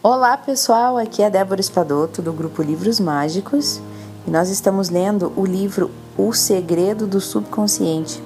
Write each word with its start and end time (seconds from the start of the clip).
Olá 0.00 0.36
pessoal, 0.36 0.96
aqui 0.96 1.24
é 1.24 1.28
Débora 1.28 1.60
Espadoto 1.60 2.22
do 2.22 2.32
grupo 2.32 2.62
Livros 2.62 3.00
Mágicos 3.00 3.80
e 4.24 4.30
nós 4.30 4.48
estamos 4.48 4.90
lendo 4.90 5.32
o 5.34 5.44
livro 5.44 5.90
O 6.16 6.32
Segredo 6.32 7.04
do 7.04 7.20
Subconsciente. 7.20 8.22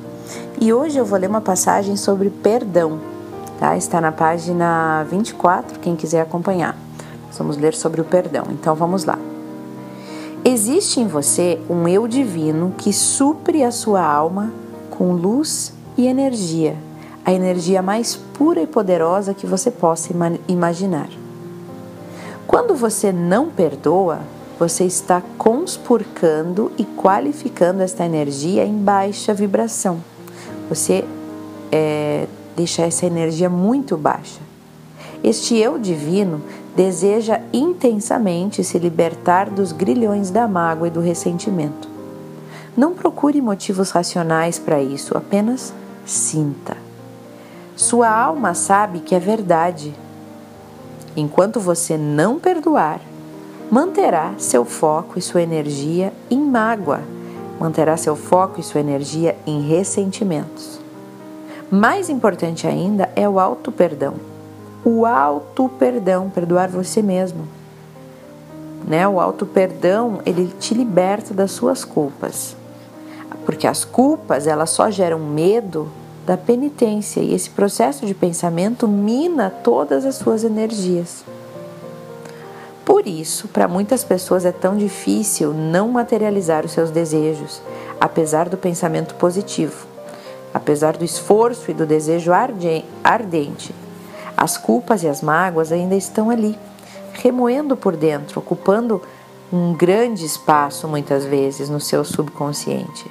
E 0.60 0.70
hoje 0.70 0.98
eu 0.98 1.04
vou 1.06 1.18
ler 1.18 1.30
uma 1.30 1.40
passagem 1.40 1.96
sobre 1.96 2.28
perdão, 2.28 3.00
tá? 3.58 3.74
Está 3.74 4.02
na 4.02 4.12
página 4.12 5.02
24, 5.04 5.78
quem 5.78 5.96
quiser 5.96 6.20
acompanhar. 6.20 6.76
Vamos 7.38 7.56
ler 7.56 7.72
sobre 7.72 8.02
o 8.02 8.04
perdão, 8.04 8.48
então 8.50 8.74
vamos 8.74 9.06
lá. 9.06 9.18
Existe 10.44 11.00
em 11.00 11.06
você 11.06 11.58
um 11.70 11.88
eu 11.88 12.06
divino 12.06 12.74
que 12.76 12.92
supre 12.92 13.64
a 13.64 13.70
sua 13.70 14.04
alma 14.04 14.52
com 14.90 15.14
luz 15.14 15.72
e 15.96 16.06
energia, 16.06 16.76
a 17.24 17.32
energia 17.32 17.80
mais 17.80 18.14
pura 18.14 18.60
e 18.60 18.66
poderosa 18.66 19.32
que 19.32 19.46
você 19.46 19.70
possa 19.70 20.12
imaginar. 20.46 21.21
Quando 22.46 22.74
você 22.74 23.12
não 23.12 23.48
perdoa, 23.48 24.20
você 24.58 24.84
está 24.84 25.22
conspurcando 25.38 26.70
e 26.78 26.84
qualificando 26.84 27.82
esta 27.82 28.04
energia 28.04 28.64
em 28.64 28.76
baixa 28.76 29.34
vibração. 29.34 30.02
Você 30.68 31.04
é, 31.70 32.26
deixa 32.56 32.82
essa 32.82 33.06
energia 33.06 33.48
muito 33.48 33.96
baixa. 33.96 34.40
Este 35.24 35.56
eu 35.56 35.78
divino 35.78 36.42
deseja 36.76 37.40
intensamente 37.52 38.64
se 38.64 38.78
libertar 38.78 39.50
dos 39.50 39.72
grilhões 39.72 40.30
da 40.30 40.48
mágoa 40.48 40.88
e 40.88 40.90
do 40.90 41.00
ressentimento. 41.00 41.88
Não 42.76 42.94
procure 42.94 43.40
motivos 43.40 43.90
racionais 43.90 44.58
para 44.58 44.82
isso, 44.82 45.16
apenas 45.16 45.72
sinta. 46.06 46.76
Sua 47.76 48.08
alma 48.08 48.54
sabe 48.54 49.00
que 49.00 49.14
é 49.14 49.18
verdade. 49.18 49.94
Enquanto 51.16 51.60
você 51.60 51.96
não 51.96 52.38
perdoar, 52.38 53.00
manterá 53.70 54.34
seu 54.38 54.64
foco 54.64 55.18
e 55.18 55.22
sua 55.22 55.42
energia 55.42 56.12
em 56.30 56.40
mágoa, 56.40 57.00
manterá 57.60 57.96
seu 57.96 58.16
foco 58.16 58.60
e 58.60 58.62
sua 58.62 58.80
energia 58.80 59.36
em 59.46 59.60
ressentimentos. 59.60 60.80
Mais 61.70 62.08
importante 62.08 62.66
ainda 62.66 63.10
é 63.14 63.28
o 63.28 63.38
auto-perdão 63.38 64.32
o 64.84 65.06
auto 65.06 65.68
perdão, 65.78 66.28
perdoar 66.28 66.68
você 66.68 67.02
mesmo. 67.02 67.46
Né? 68.86 69.06
O 69.06 69.20
auto 69.20 69.46
perdão, 69.46 70.20
ele 70.26 70.52
te 70.58 70.74
liberta 70.74 71.32
das 71.32 71.52
suas 71.52 71.84
culpas. 71.84 72.56
Porque 73.46 73.66
as 73.66 73.84
culpas, 73.84 74.46
elas 74.46 74.70
só 74.70 74.90
geram 74.90 75.18
medo 75.20 75.88
da 76.26 76.36
penitência. 76.36 77.20
E 77.20 77.34
esse 77.34 77.50
processo 77.50 78.06
de 78.06 78.14
pensamento 78.14 78.86
mina 78.86 79.50
todas 79.50 80.04
as 80.04 80.16
suas 80.16 80.44
energias. 80.44 81.24
Por 82.84 83.06
isso, 83.06 83.48
para 83.48 83.68
muitas 83.68 84.02
pessoas 84.04 84.44
é 84.44 84.52
tão 84.52 84.76
difícil 84.76 85.52
não 85.52 85.88
materializar 85.88 86.64
os 86.64 86.72
seus 86.72 86.90
desejos, 86.90 87.62
apesar 88.00 88.48
do 88.48 88.56
pensamento 88.56 89.14
positivo, 89.14 89.86
apesar 90.52 90.96
do 90.96 91.04
esforço 91.04 91.70
e 91.70 91.74
do 91.74 91.86
desejo 91.86 92.32
ardente. 93.04 93.74
As 94.36 94.58
culpas 94.58 95.04
e 95.04 95.08
as 95.08 95.22
mágoas 95.22 95.70
ainda 95.70 95.94
estão 95.94 96.28
ali, 96.28 96.58
remoendo 97.12 97.76
por 97.76 97.96
dentro, 97.96 98.40
ocupando 98.40 99.00
um 99.52 99.74
grande 99.74 100.24
espaço 100.24 100.88
muitas 100.88 101.24
vezes 101.24 101.68
no 101.68 101.78
seu 101.78 102.04
subconsciente, 102.04 103.08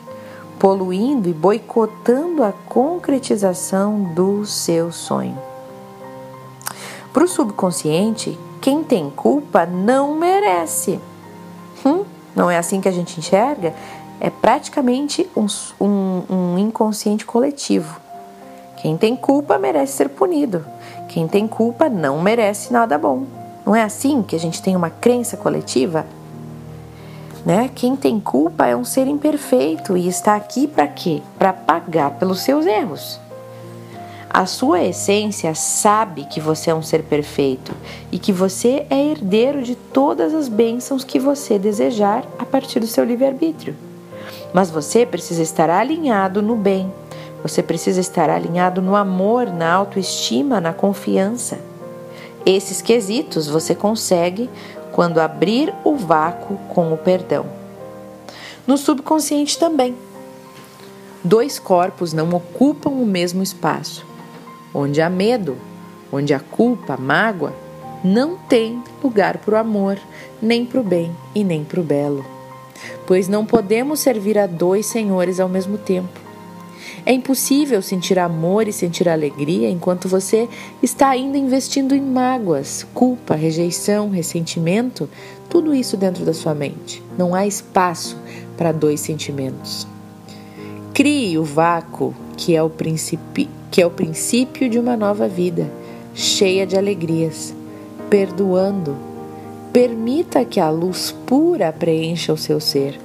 poluindo 0.62 1.28
e 1.28 1.34
boicotando 1.34 2.44
a 2.44 2.52
concretização 2.52 4.04
do 4.14 4.46
seu 4.46 4.92
sonho. 4.92 5.36
Para 7.12 7.24
o 7.24 7.28
subconsciente, 7.28 8.38
quem 8.62 8.84
tem 8.84 9.10
culpa 9.10 9.66
não 9.66 10.14
merece. 10.14 11.00
Hum, 11.84 12.06
não 12.36 12.52
é 12.52 12.60
assim 12.60 12.80
que 12.80 12.88
a 12.88 12.92
gente 12.92 13.20
enxerga? 13.20 13.74
É 14.20 14.30
praticamente 14.30 15.28
um, 15.36 15.48
um, 15.84 16.24
um 16.30 16.58
inconsciente 16.60 17.26
coletivo. 17.26 18.00
Quem 18.78 18.96
tem 18.96 19.16
culpa 19.16 19.58
merece 19.58 19.94
ser 19.94 20.10
punido. 20.10 20.64
Quem 21.10 21.28
tem 21.28 21.48
culpa 21.48 21.90
não 21.90 22.22
merece 22.22 22.72
nada 22.72 23.00
bom. 23.00 23.24
Não 23.66 23.76
é 23.76 23.82
assim 23.82 24.22
que 24.22 24.36
a 24.36 24.40
gente 24.40 24.62
tem 24.62 24.76
uma 24.76 24.92
crença 24.92 25.36
coletiva? 25.36 26.06
Né? 27.46 27.70
Quem 27.74 27.96
tem 27.96 28.20
culpa 28.20 28.68
é 28.68 28.76
um 28.76 28.86
ser 28.86 29.08
imperfeito 29.08 29.98
e 29.98 30.08
está 30.08 30.36
aqui 30.36 30.68
para 30.68 30.88
quê? 30.88 31.22
Para 31.40 31.52
pagar 31.52 32.12
pelos 32.12 32.42
seus 32.42 32.66
erros. 32.66 33.20
A 34.30 34.46
sua 34.46 34.82
essência 34.82 35.54
sabe 35.54 36.24
que 36.24 36.40
você 36.40 36.70
é 36.70 36.76
um 36.76 36.82
ser 36.82 37.04
perfeito 37.04 37.74
e 38.12 38.18
que 38.18 38.32
você 38.32 38.86
é 38.90 39.08
herdeiro 39.08 39.62
de 39.62 39.76
todas 39.76 40.34
as 40.34 40.48
bênçãos 40.48 41.04
que 41.04 41.20
você 41.20 41.60
desejar 41.60 42.24
a 42.40 42.46
partir 42.46 42.80
do 42.80 42.88
seu 42.88 43.04
livre-arbítrio. 43.04 43.76
Mas 44.54 44.72
você 44.72 45.06
precisa 45.06 45.42
estar 45.42 45.70
alinhado 45.70 46.42
no 46.42 46.56
bem, 46.56 46.94
você 47.44 47.62
precisa 47.62 48.00
estar 48.00 48.30
alinhado 48.30 48.82
no 48.82 48.96
amor, 48.96 49.48
na 49.48 49.74
autoestima, 49.74 50.62
na 50.62 50.72
confiança. 50.72 51.60
Esses 52.46 52.82
quesitos 52.82 53.48
você 53.48 53.76
consegue 53.76 54.50
quando 54.92 55.20
abrir 55.20 55.74
o 55.84 55.96
vácuo 55.96 56.58
com 56.70 56.94
o 56.94 56.98
perdão. 56.98 57.46
No 58.66 58.78
subconsciente 58.78 59.58
também. 59.58 59.96
Dois 61.24 61.60
corpos 61.60 62.14
não 62.14 62.30
ocupam 62.30 62.90
o 62.90 63.06
mesmo 63.06 63.44
espaço. 63.44 64.06
Onde 64.74 65.02
há 65.02 65.10
medo, 65.10 65.58
onde 66.12 66.34
há 66.34 66.40
culpa, 66.40 66.98
mágoa, 66.98 67.54
não 68.04 68.38
tem 68.38 68.82
lugar 69.04 69.38
para 69.38 69.56
o 69.56 69.58
amor, 69.58 69.98
nem 70.42 70.66
para 70.66 70.80
o 70.80 70.84
bem 70.84 71.16
e 71.36 71.44
nem 71.44 71.64
para 71.64 71.80
o 71.80 71.84
belo. 71.84 72.26
Pois 73.06 73.28
não 73.28 73.46
podemos 73.46 74.00
servir 74.00 74.38
a 74.38 74.48
dois 74.48 74.86
senhores 74.86 75.40
ao 75.40 75.50
mesmo 75.50 75.78
tempo. 75.78 76.21
É 77.06 77.12
impossível 77.12 77.82
sentir 77.82 78.20
amor 78.20 78.68
e 78.68 78.74
sentir 78.74 79.10
alegria 79.10 79.70
enquanto 79.70 80.08
você 80.08 80.48
está 80.82 81.10
ainda 81.10 81.38
investindo 81.38 81.96
em 81.96 82.02
mágoas, 82.02 82.86
culpa, 82.94 83.36
rejeição, 83.36 84.10
ressentimento, 84.10 85.10
tudo 85.50 85.74
isso 85.74 85.98
dentro 85.98 86.24
da 86.26 86.34
sua 86.34 86.54
mente. 86.54 87.04
Não 87.18 87.36
há 87.36 87.46
espaço 87.46 88.18
para 88.58 88.72
dois 88.72 89.00
sentimentos. 89.00 89.88
Crie 90.94 91.38
o 91.38 91.44
vácuo 91.44 92.14
que 92.38 92.56
é 92.56 92.64
o 92.64 92.70
princípio, 92.70 93.48
que 93.70 93.82
é 93.82 93.86
o 93.86 93.92
princípio 93.92 94.70
de 94.70 94.80
uma 94.80 94.98
nova 94.98 95.28
vida, 95.28 95.72
cheia 96.14 96.66
de 96.66 96.78
alegrias, 96.78 97.54
perdoando. 98.10 98.96
Permita 99.72 100.44
que 100.44 100.60
a 100.60 100.70
luz 100.70 101.16
pura 101.26 101.72
preencha 101.72 102.34
o 102.34 102.38
seu 102.38 102.60
ser, 102.60 103.00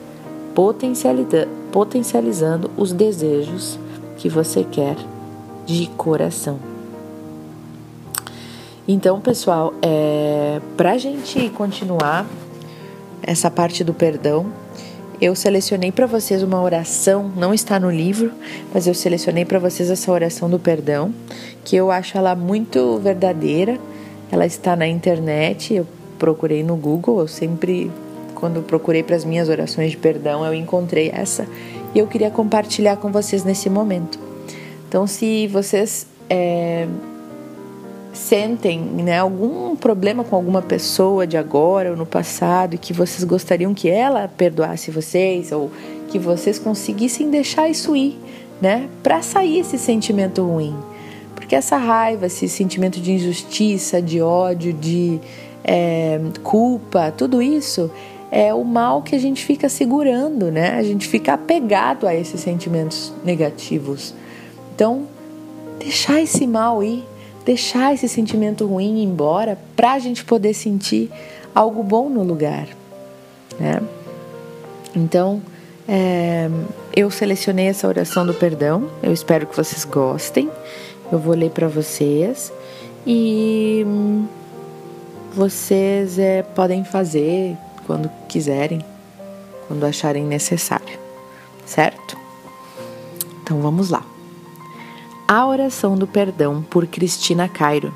potencializando 0.56 2.70
os 2.76 2.92
desejos 2.92 3.78
que 4.16 4.30
você 4.30 4.64
quer 4.64 4.96
de 5.66 5.88
coração. 5.96 6.58
Então, 8.88 9.20
pessoal, 9.20 9.74
é, 9.82 10.60
para 10.76 10.92
a 10.92 10.98
gente 10.98 11.50
continuar 11.50 12.24
essa 13.22 13.50
parte 13.50 13.84
do 13.84 13.92
perdão, 13.92 14.46
eu 15.20 15.34
selecionei 15.34 15.92
para 15.92 16.06
vocês 16.06 16.42
uma 16.42 16.62
oração, 16.62 17.30
não 17.36 17.52
está 17.52 17.78
no 17.78 17.90
livro, 17.90 18.32
mas 18.72 18.86
eu 18.86 18.94
selecionei 18.94 19.44
para 19.44 19.58
vocês 19.58 19.90
essa 19.90 20.10
oração 20.10 20.48
do 20.48 20.58
perdão, 20.58 21.12
que 21.64 21.76
eu 21.76 21.90
acho 21.90 22.16
ela 22.16 22.34
muito 22.34 22.96
verdadeira. 22.98 23.78
Ela 24.30 24.46
está 24.46 24.74
na 24.74 24.86
internet, 24.86 25.74
eu 25.74 25.86
procurei 26.18 26.62
no 26.62 26.76
Google, 26.76 27.20
eu 27.20 27.28
sempre 27.28 27.90
quando 28.36 28.62
procurei 28.62 29.02
para 29.02 29.16
as 29.16 29.24
minhas 29.24 29.48
orações 29.48 29.90
de 29.90 29.96
perdão, 29.96 30.44
eu 30.44 30.54
encontrei 30.54 31.10
essa 31.12 31.46
e 31.94 31.98
eu 31.98 32.06
queria 32.06 32.30
compartilhar 32.30 32.96
com 32.96 33.10
vocês 33.10 33.42
nesse 33.42 33.68
momento. 33.68 34.18
Então, 34.88 35.06
se 35.06 35.48
vocês 35.48 36.06
é, 36.28 36.86
sentem 38.12 38.78
né, 38.78 39.18
algum 39.18 39.74
problema 39.74 40.22
com 40.22 40.36
alguma 40.36 40.62
pessoa 40.62 41.26
de 41.26 41.36
agora 41.36 41.90
ou 41.90 41.96
no 41.96 42.06
passado 42.06 42.74
e 42.74 42.78
que 42.78 42.92
vocês 42.92 43.24
gostariam 43.24 43.74
que 43.74 43.88
ela 43.88 44.28
perdoasse 44.28 44.90
vocês 44.90 45.50
ou 45.50 45.70
que 46.08 46.18
vocês 46.18 46.58
conseguissem 46.58 47.30
deixar 47.30 47.68
isso 47.68 47.96
ir, 47.96 48.18
né, 48.60 48.88
para 49.02 49.22
sair 49.22 49.60
esse 49.60 49.78
sentimento 49.78 50.42
ruim. 50.44 50.76
Porque 51.34 51.54
essa 51.54 51.76
raiva, 51.76 52.26
esse 52.26 52.48
sentimento 52.48 53.00
de 53.00 53.12
injustiça, 53.12 54.00
de 54.00 54.20
ódio, 54.20 54.72
de 54.72 55.20
é, 55.64 56.20
culpa, 56.42 57.10
tudo 57.10 57.42
isso 57.42 57.90
é 58.30 58.52
o 58.52 58.64
mal 58.64 59.02
que 59.02 59.14
a 59.14 59.18
gente 59.18 59.44
fica 59.44 59.68
segurando, 59.68 60.50
né? 60.50 60.76
A 60.76 60.82
gente 60.82 61.06
fica 61.06 61.34
apegado 61.34 62.06
a 62.06 62.14
esses 62.14 62.40
sentimentos 62.40 63.12
negativos. 63.24 64.14
Então, 64.74 65.06
deixar 65.78 66.20
esse 66.20 66.46
mal 66.46 66.82
ir, 66.82 67.04
deixar 67.44 67.94
esse 67.94 68.08
sentimento 68.08 68.66
ruim 68.66 69.02
embora 69.02 69.58
para 69.74 69.92
a 69.92 69.98
gente 69.98 70.24
poder 70.24 70.54
sentir 70.54 71.10
algo 71.54 71.82
bom 71.82 72.08
no 72.08 72.22
lugar, 72.22 72.68
né? 73.58 73.80
Então, 74.94 75.40
é, 75.88 76.48
eu 76.94 77.10
selecionei 77.10 77.66
essa 77.66 77.86
oração 77.86 78.26
do 78.26 78.34
perdão. 78.34 78.88
Eu 79.02 79.12
espero 79.12 79.46
que 79.46 79.56
vocês 79.56 79.84
gostem. 79.84 80.50
Eu 81.12 81.18
vou 81.18 81.34
ler 81.34 81.50
para 81.50 81.68
vocês 81.68 82.52
e 83.06 83.86
vocês 85.32 86.18
é, 86.18 86.42
podem 86.42 86.82
fazer 86.82 87.56
quando 87.86 88.10
quiserem, 88.28 88.84
quando 89.68 89.84
acharem 89.84 90.24
necessário, 90.24 90.98
certo? 91.64 92.16
Então 93.42 93.60
vamos 93.60 93.90
lá. 93.90 94.04
A 95.28 95.46
oração 95.46 95.96
do 95.96 96.06
perdão 96.06 96.62
por 96.62 96.86
Cristina 96.86 97.48
Cairo. 97.48 97.94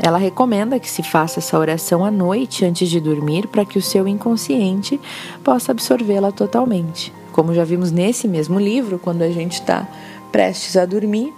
Ela 0.00 0.18
recomenda 0.18 0.80
que 0.80 0.90
se 0.90 1.02
faça 1.02 1.38
essa 1.38 1.56
oração 1.58 2.04
à 2.04 2.10
noite 2.10 2.64
antes 2.64 2.88
de 2.88 3.00
dormir 3.00 3.46
para 3.46 3.64
que 3.64 3.78
o 3.78 3.82
seu 3.82 4.08
inconsciente 4.08 5.00
possa 5.44 5.70
absorvê-la 5.70 6.32
totalmente. 6.32 7.12
Como 7.30 7.54
já 7.54 7.64
vimos 7.64 7.92
nesse 7.92 8.26
mesmo 8.26 8.58
livro, 8.58 8.98
quando 8.98 9.22
a 9.22 9.30
gente 9.30 9.54
está 9.54 9.86
prestes 10.32 10.76
a 10.76 10.84
dormir, 10.84 11.32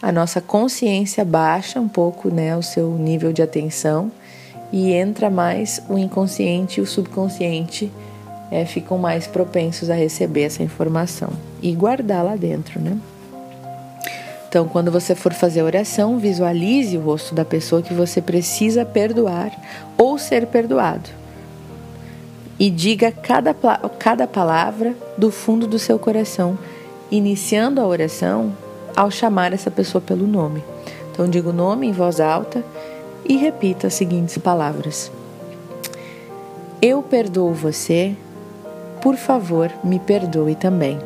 a 0.00 0.10
nossa 0.10 0.40
consciência 0.40 1.24
baixa 1.24 1.78
um 1.78 1.88
pouco 1.88 2.30
né, 2.30 2.56
o 2.56 2.62
seu 2.62 2.90
nível 2.90 3.32
de 3.32 3.42
atenção 3.42 4.10
e 4.72 4.92
entra 4.92 5.28
mais 5.28 5.82
o 5.88 5.98
inconsciente 5.98 6.80
e 6.80 6.82
o 6.82 6.86
subconsciente 6.86 7.90
é, 8.50 8.64
ficam 8.64 8.98
mais 8.98 9.26
propensos 9.26 9.90
a 9.90 9.94
receber 9.94 10.42
essa 10.42 10.62
informação 10.62 11.30
e 11.62 11.72
guardar 11.72 12.24
lá 12.24 12.36
dentro, 12.36 12.80
né? 12.80 12.98
Então, 14.48 14.66
quando 14.66 14.90
você 14.90 15.14
for 15.14 15.32
fazer 15.32 15.60
a 15.60 15.64
oração, 15.64 16.18
visualize 16.18 16.98
o 16.98 17.00
rosto 17.00 17.36
da 17.36 17.44
pessoa 17.44 17.82
que 17.82 17.94
você 17.94 18.20
precisa 18.20 18.84
perdoar 18.84 19.52
ou 19.96 20.18
ser 20.18 20.46
perdoado. 20.46 21.08
E 22.58 22.68
diga 22.68 23.12
cada, 23.12 23.54
cada 23.96 24.26
palavra 24.26 24.92
do 25.16 25.30
fundo 25.30 25.68
do 25.68 25.78
seu 25.78 26.00
coração, 26.00 26.58
iniciando 27.12 27.80
a 27.80 27.86
oração 27.86 28.52
ao 28.96 29.08
chamar 29.08 29.52
essa 29.52 29.70
pessoa 29.70 30.02
pelo 30.02 30.26
nome. 30.26 30.64
Então, 31.12 31.28
diga 31.28 31.50
o 31.50 31.52
nome 31.52 31.86
em 31.86 31.92
voz 31.92 32.18
alta 32.18 32.64
e 33.30 33.36
repita 33.38 33.86
as 33.86 33.94
seguintes 33.94 34.36
palavras: 34.36 35.10
Eu 36.82 37.02
perdoo 37.02 37.54
você, 37.54 38.14
por 39.00 39.16
favor, 39.16 39.72
me 39.82 39.98
perdoe 39.98 40.54
também. 40.54 40.98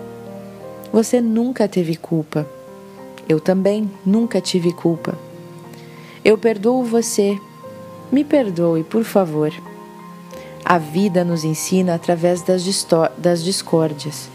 Você 0.93 1.21
nunca 1.21 1.69
teve 1.69 1.94
culpa 1.94 2.44
eu 3.29 3.41
também 3.41 3.91
nunca 4.05 4.41
tive 4.41 4.73
culpa. 4.73 5.17
Eu 6.25 6.37
perdoo 6.37 6.85
você. 6.85 7.38
Me 8.12 8.23
perdoe, 8.23 8.85
por 8.85 9.05
favor. 9.05 9.53
A 10.65 10.79
vida 10.79 11.25
nos 11.25 11.44
ensina 11.44 11.94
através 11.94 12.43
das, 12.43 12.65
das 13.17 13.43
discórdias. 13.43 14.29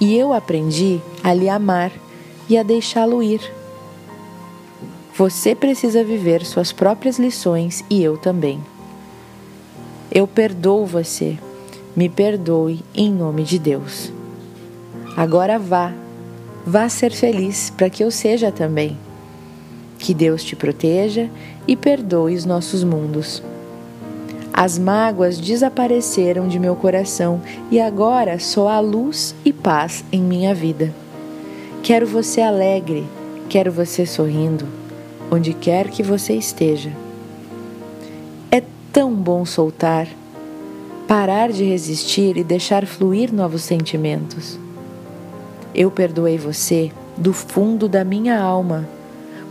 E 0.00 0.16
eu 0.16 0.32
aprendi 0.32 1.00
a 1.22 1.32
lhe 1.32 1.48
amar 1.48 1.92
e 2.48 2.56
a 2.56 2.62
deixá-lo 2.62 3.22
ir. 3.22 3.40
Você 5.16 5.54
precisa 5.54 6.02
viver 6.02 6.44
suas 6.44 6.72
próprias 6.72 7.18
lições 7.18 7.84
e 7.88 8.02
eu 8.02 8.16
também. 8.16 8.60
Eu 10.10 10.26
perdoo 10.26 10.84
você. 10.84 11.38
Me 11.94 12.08
perdoe 12.08 12.80
em 12.94 13.12
nome 13.12 13.44
de 13.44 13.58
Deus. 13.58 14.12
Agora 15.16 15.58
vá 15.58 15.92
Vá 16.66 16.88
ser 16.88 17.12
feliz 17.12 17.68
para 17.68 17.90
que 17.90 18.02
eu 18.02 18.10
seja 18.10 18.50
também. 18.50 18.96
Que 19.98 20.14
Deus 20.14 20.42
te 20.42 20.56
proteja 20.56 21.28
e 21.68 21.76
perdoe 21.76 22.34
os 22.34 22.46
nossos 22.46 22.82
mundos. 22.82 23.42
As 24.50 24.78
mágoas 24.78 25.38
desapareceram 25.38 26.48
de 26.48 26.58
meu 26.58 26.74
coração 26.74 27.42
e 27.70 27.78
agora 27.78 28.38
só 28.38 28.68
há 28.68 28.80
luz 28.80 29.34
e 29.44 29.52
paz 29.52 30.04
em 30.10 30.22
minha 30.22 30.54
vida. 30.54 30.94
Quero 31.82 32.06
você 32.06 32.40
alegre, 32.40 33.04
quero 33.48 33.70
você 33.70 34.06
sorrindo, 34.06 34.66
onde 35.30 35.52
quer 35.52 35.88
que 35.88 36.02
você 36.02 36.34
esteja. 36.34 36.90
É 38.50 38.62
tão 38.92 39.14
bom 39.14 39.44
soltar, 39.44 40.06
parar 41.06 41.50
de 41.52 41.64
resistir 41.64 42.36
e 42.36 42.44
deixar 42.44 42.86
fluir 42.86 43.32
novos 43.32 43.62
sentimentos. 43.62 44.58
Eu 45.74 45.90
perdoei 45.90 46.38
você 46.38 46.92
do 47.16 47.32
fundo 47.32 47.88
da 47.88 48.04
minha 48.04 48.38
alma, 48.38 48.88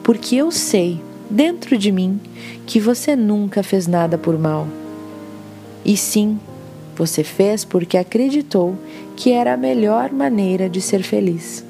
porque 0.04 0.36
eu 0.36 0.52
sei, 0.52 1.02
dentro 1.30 1.78
de 1.78 1.92
mim, 1.92 2.20
que 2.66 2.80
você 2.80 3.16
nunca 3.16 3.64
fez 3.64 3.88
nada 3.88 4.18
por 4.18 4.38
mal. 4.38 4.68
E 5.86 5.98
sim, 5.98 6.40
você 6.96 7.24
fez 7.24 7.66
porque 7.66 7.98
acreditou 7.98 8.76
que 9.16 9.32
era 9.32 9.54
a 9.54 9.58
melhor 9.58 10.12
maneira 10.12 10.70
de 10.70 10.80
ser 10.82 11.04
feliz. 11.04 11.66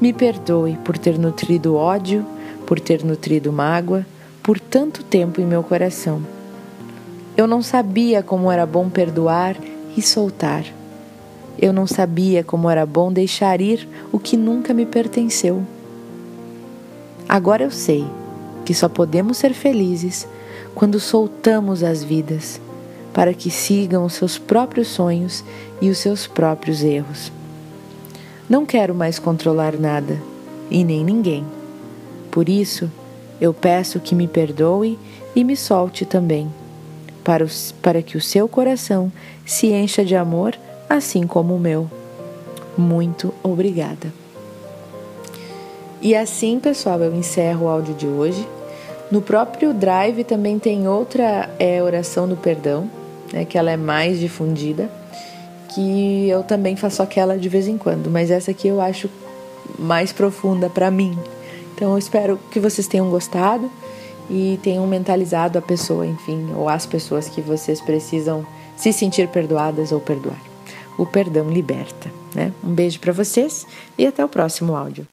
Me 0.00 0.12
perdoe 0.12 0.78
por 0.84 0.96
ter 0.96 1.18
nutrido 1.18 1.74
ódio, 1.76 2.24
por 2.70 2.78
ter 2.78 3.04
nutrido 3.04 3.52
mágoa, 3.52 4.06
por 4.44 4.60
tanto 4.60 5.02
tempo 5.02 5.40
em 5.40 5.44
meu 5.44 5.60
coração. 5.60 6.22
Eu 7.36 7.48
não 7.48 7.62
sabia 7.62 8.22
como 8.22 8.48
era 8.48 8.64
bom 8.64 8.88
perdoar 8.88 9.56
e 9.96 10.00
soltar. 10.00 10.64
Eu 11.58 11.72
não 11.72 11.84
sabia 11.84 12.44
como 12.44 12.70
era 12.70 12.86
bom 12.86 13.12
deixar 13.12 13.60
ir 13.60 13.88
o 14.12 14.20
que 14.20 14.36
nunca 14.36 14.72
me 14.72 14.86
pertenceu. 14.86 15.64
Agora 17.28 17.64
eu 17.64 17.72
sei 17.72 18.06
que 18.64 18.72
só 18.72 18.88
podemos 18.88 19.38
ser 19.38 19.52
felizes 19.52 20.28
quando 20.72 21.00
soltamos 21.00 21.82
as 21.82 22.04
vidas 22.04 22.60
para 23.12 23.34
que 23.34 23.50
sigam 23.50 24.04
os 24.04 24.12
seus 24.12 24.38
próprios 24.38 24.86
sonhos 24.86 25.42
e 25.82 25.90
os 25.90 25.98
seus 25.98 26.28
próprios 26.28 26.84
erros. 26.84 27.32
Não 28.48 28.64
quero 28.64 28.94
mais 28.94 29.18
controlar 29.18 29.76
nada 29.76 30.16
e 30.70 30.84
nem 30.84 31.04
ninguém. 31.04 31.44
Por 32.30 32.48
isso, 32.48 32.90
eu 33.40 33.52
peço 33.52 34.00
que 34.00 34.14
me 34.14 34.28
perdoe 34.28 34.98
e 35.34 35.44
me 35.44 35.56
solte 35.56 36.04
também, 36.04 36.48
para, 37.24 37.44
os, 37.44 37.72
para 37.82 38.02
que 38.02 38.16
o 38.16 38.20
seu 38.20 38.48
coração 38.48 39.10
se 39.44 39.68
encha 39.68 40.04
de 40.04 40.14
amor 40.14 40.56
assim 40.88 41.26
como 41.26 41.54
o 41.54 41.60
meu. 41.60 41.88
Muito 42.76 43.32
obrigada. 43.42 44.12
E 46.02 46.16
assim, 46.16 46.58
pessoal, 46.58 47.00
eu 47.00 47.14
encerro 47.14 47.66
o 47.66 47.68
áudio 47.68 47.94
de 47.94 48.06
hoje. 48.06 48.46
No 49.10 49.20
próprio 49.20 49.74
Drive 49.74 50.24
também 50.24 50.58
tem 50.58 50.88
outra 50.88 51.50
é, 51.58 51.82
oração 51.82 52.26
do 52.26 52.36
perdão, 52.36 52.90
né, 53.32 53.44
que 53.44 53.58
ela 53.58 53.70
é 53.70 53.76
mais 53.76 54.18
difundida, 54.18 54.88
que 55.68 56.28
eu 56.28 56.42
também 56.42 56.76
faço 56.76 57.02
aquela 57.02 57.36
de 57.36 57.48
vez 57.48 57.68
em 57.68 57.76
quando, 57.76 58.10
mas 58.10 58.30
essa 58.30 58.50
aqui 58.50 58.68
eu 58.68 58.80
acho 58.80 59.10
mais 59.78 60.12
profunda 60.12 60.70
para 60.70 60.90
mim. 60.90 61.16
Então 61.80 61.92
eu 61.92 61.98
espero 61.98 62.38
que 62.50 62.60
vocês 62.60 62.86
tenham 62.86 63.08
gostado 63.08 63.70
e 64.28 64.60
tenham 64.62 64.86
mentalizado 64.86 65.58
a 65.58 65.62
pessoa, 65.62 66.06
enfim, 66.06 66.52
ou 66.54 66.68
as 66.68 66.84
pessoas 66.84 67.26
que 67.26 67.40
vocês 67.40 67.80
precisam 67.80 68.46
se 68.76 68.92
sentir 68.92 69.26
perdoadas 69.28 69.90
ou 69.90 69.98
perdoar 69.98 70.38
o 70.98 71.06
perdão 71.06 71.48
liberta. 71.48 72.12
Né? 72.34 72.52
Um 72.62 72.74
beijo 72.74 73.00
para 73.00 73.14
vocês 73.14 73.66
e 73.96 74.06
até 74.06 74.22
o 74.22 74.28
próximo 74.28 74.76
áudio. 74.76 75.06